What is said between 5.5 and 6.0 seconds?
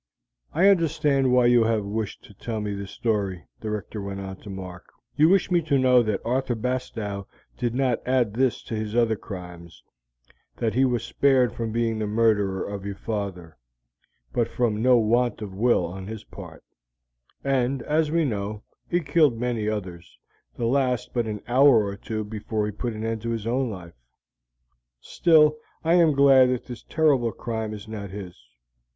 me to